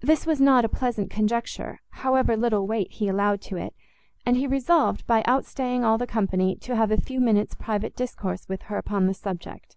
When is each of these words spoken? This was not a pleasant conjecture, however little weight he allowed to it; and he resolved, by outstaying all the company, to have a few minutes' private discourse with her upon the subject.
This 0.00 0.26
was 0.26 0.40
not 0.40 0.64
a 0.64 0.68
pleasant 0.68 1.08
conjecture, 1.08 1.78
however 2.02 2.36
little 2.36 2.66
weight 2.66 2.90
he 2.90 3.06
allowed 3.06 3.40
to 3.42 3.56
it; 3.56 3.76
and 4.26 4.36
he 4.36 4.44
resolved, 4.44 5.06
by 5.06 5.22
outstaying 5.24 5.84
all 5.84 5.98
the 5.98 6.04
company, 6.04 6.56
to 6.56 6.74
have 6.74 6.90
a 6.90 7.00
few 7.00 7.20
minutes' 7.20 7.54
private 7.54 7.94
discourse 7.94 8.48
with 8.48 8.62
her 8.62 8.76
upon 8.76 9.06
the 9.06 9.14
subject. 9.14 9.76